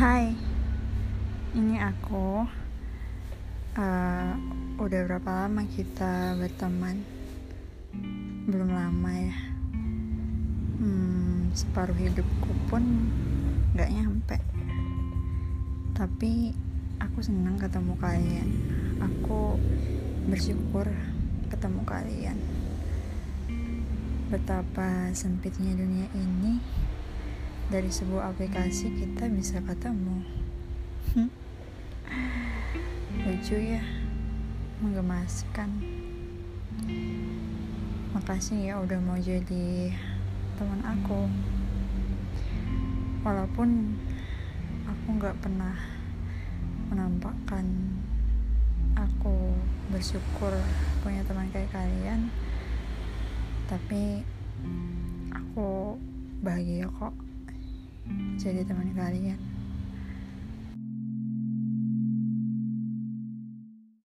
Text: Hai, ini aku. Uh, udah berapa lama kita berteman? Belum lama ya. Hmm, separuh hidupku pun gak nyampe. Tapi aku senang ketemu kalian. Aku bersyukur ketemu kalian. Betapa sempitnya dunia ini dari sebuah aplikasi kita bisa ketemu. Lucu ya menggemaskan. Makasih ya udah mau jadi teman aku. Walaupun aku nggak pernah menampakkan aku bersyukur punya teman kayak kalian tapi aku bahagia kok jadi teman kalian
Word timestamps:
Hai, 0.00 0.32
ini 1.52 1.76
aku. 1.76 2.48
Uh, 3.76 4.32
udah 4.80 5.00
berapa 5.04 5.44
lama 5.44 5.68
kita 5.68 6.40
berteman? 6.40 7.04
Belum 8.48 8.72
lama 8.72 9.12
ya. 9.12 9.36
Hmm, 10.80 11.52
separuh 11.52 11.92
hidupku 11.92 12.48
pun 12.72 13.12
gak 13.76 13.92
nyampe. 13.92 14.40
Tapi 15.92 16.56
aku 16.96 17.20
senang 17.20 17.60
ketemu 17.60 17.92
kalian. 18.00 18.48
Aku 19.04 19.60
bersyukur 20.32 20.88
ketemu 21.52 21.84
kalian. 21.84 22.40
Betapa 24.32 25.12
sempitnya 25.12 25.76
dunia 25.76 26.08
ini 26.16 26.56
dari 27.70 27.86
sebuah 27.86 28.34
aplikasi 28.34 28.90
kita 28.98 29.30
bisa 29.30 29.62
ketemu. 29.62 30.26
Lucu 33.22 33.56
ya 33.62 33.78
menggemaskan. 34.82 35.70
Makasih 38.10 38.74
ya 38.74 38.74
udah 38.82 38.98
mau 38.98 39.14
jadi 39.22 39.94
teman 40.58 40.82
aku. 40.82 41.30
Walaupun 43.22 43.94
aku 44.90 45.06
nggak 45.14 45.38
pernah 45.38 45.78
menampakkan 46.90 47.70
aku 48.98 49.54
bersyukur 49.94 50.50
punya 51.06 51.22
teman 51.22 51.46
kayak 51.54 51.70
kalian 51.70 52.34
tapi 53.70 54.26
aku 55.30 55.94
bahagia 56.42 56.90
kok 56.90 57.29
jadi 58.40 58.64
teman 58.64 58.96
kalian 58.96 59.36